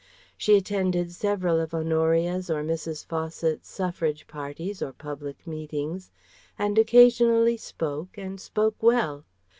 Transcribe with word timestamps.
She 0.35 0.57
attended 0.57 1.11
several 1.11 1.59
of 1.59 1.75
Honoria's 1.75 2.49
or 2.49 2.63
Mrs. 2.63 3.05
Fawcett's 3.05 3.69
suffrage 3.69 4.25
parties 4.25 4.81
or 4.81 4.93
public 4.93 5.45
meetings 5.45 6.09
and 6.57 6.79
occasionally 6.79 7.55
spoke 7.57 8.17
and 8.17 8.41
spoke 8.41 8.81
well. 8.81 9.25